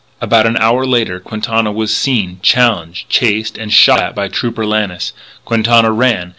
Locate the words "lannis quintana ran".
4.65-6.29